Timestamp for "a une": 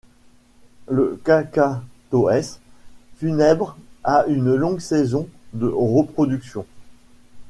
4.03-4.55